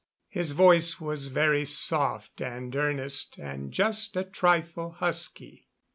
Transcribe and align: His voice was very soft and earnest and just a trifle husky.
His 0.29 0.53
voice 0.53 0.99
was 0.99 1.27
very 1.27 1.63
soft 1.63 2.41
and 2.41 2.75
earnest 2.75 3.37
and 3.37 3.71
just 3.71 4.17
a 4.17 4.23
trifle 4.23 4.93
husky. 4.93 5.67